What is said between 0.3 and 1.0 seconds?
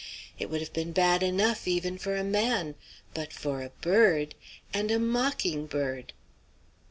It would have been